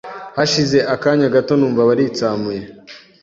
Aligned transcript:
hashize 0.37 0.77
akanya 0.93 1.27
gato 1.35 1.53
numva 1.55 1.81
baritsamuye 1.89 2.61